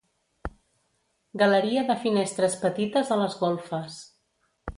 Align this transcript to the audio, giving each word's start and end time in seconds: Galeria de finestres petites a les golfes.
Galeria 1.41 1.83
de 1.91 1.97
finestres 2.07 2.57
petites 2.65 3.13
a 3.19 3.19
les 3.21 3.37
golfes. 3.45 4.01